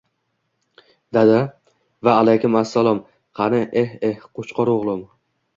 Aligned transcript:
Doda: 1.17 1.41
va 2.09 2.15
alaykum 2.23 2.57
assalam 2.63 3.05
qani 3.41 3.63
ehhe 3.85 4.13
qo’chqor 4.27 4.77
uglim... 4.79 5.07